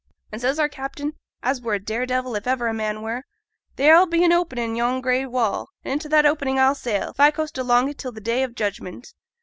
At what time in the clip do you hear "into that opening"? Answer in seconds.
5.93-6.57